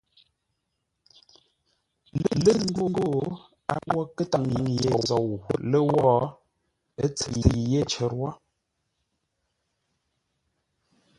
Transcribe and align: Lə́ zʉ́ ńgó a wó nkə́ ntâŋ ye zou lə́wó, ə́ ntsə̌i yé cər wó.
Lə́ 2.43 2.55
zʉ́ 2.63 2.81
ńgó 2.89 3.07
a 3.73 3.73
wó 3.89 3.99
nkə́ 4.11 4.25
ntâŋ 4.27 4.43
ye 4.81 4.91
zou 5.07 5.29
lə́wó, 5.71 6.15
ə́ 7.03 7.07
ntsə̌i 7.11 7.41
yé 7.71 7.81
cər 7.91 8.11
wó. 8.19 8.29